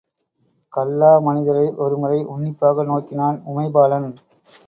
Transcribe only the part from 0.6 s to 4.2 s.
கல்லா மனிதரை ஒரு முறை உன்னிப்பாக நோக்கினான் உமைபாலன்.